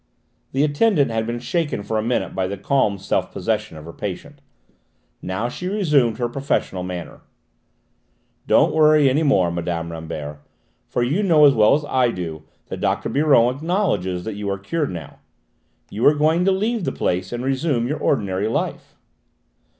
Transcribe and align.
The 0.51 0.63
attendant 0.63 1.11
had 1.11 1.27
been 1.27 1.37
shaken 1.37 1.83
for 1.83 1.99
a 1.99 2.01
minute 2.01 2.33
by 2.33 2.47
the 2.47 2.57
calm 2.57 2.97
self 2.97 3.31
possession 3.31 3.77
of 3.77 3.85
her 3.85 3.93
patient; 3.93 4.41
now 5.21 5.47
she 5.47 5.67
resumed 5.67 6.17
her 6.17 6.27
professional 6.27 6.81
manner. 6.81 7.21
"Don't 8.47 8.73
worry 8.73 9.07
any 9.07 9.21
more, 9.21 9.51
Mme. 9.51 9.91
Rambert, 9.91 10.39
for 10.87 11.03
you 11.03 11.21
know 11.21 11.45
as 11.45 11.53
well 11.53 11.75
as 11.75 11.85
I 11.85 12.09
do 12.09 12.41
that 12.65 12.81
Dr. 12.81 13.09
Biron 13.09 13.55
acknowledges 13.55 14.23
that 14.23 14.33
you 14.33 14.49
are 14.49 14.57
cured 14.57 14.89
now. 14.89 15.19
You 15.91 16.03
are 16.07 16.15
going 16.15 16.45
to 16.45 16.51
leave 16.51 16.83
the 16.83 16.91
place 16.91 17.31
and 17.31 17.45
resume 17.45 17.87
your 17.87 17.99
ordinary 17.99 18.47
life." 18.47 18.95